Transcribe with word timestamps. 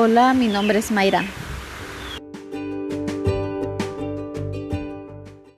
Hola, 0.00 0.32
mi 0.32 0.46
nombre 0.46 0.78
es 0.78 0.92
Mayra. 0.92 1.24